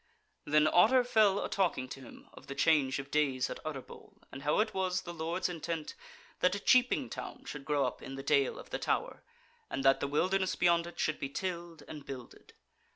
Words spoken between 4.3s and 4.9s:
and how that it